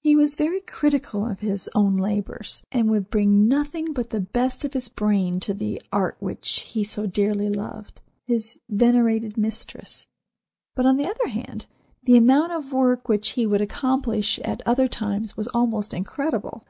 [0.00, 4.64] He was very critical of his own labors, and would bring nothing but the best
[4.64, 10.08] of his brain to the art which he so dearly loved—his venerated mistress.
[10.74, 11.66] But, on the other hand,
[12.02, 16.64] the amount of work which he would accomplish at other times was almost incredible.